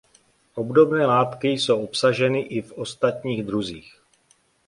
Obdobné 0.55 1.05
látky 1.05 1.47
jsou 1.47 1.83
obsaženy 1.83 2.41
i 2.41 2.61
v 2.61 2.71
ostatních 2.71 3.43
druzích. 3.45 4.01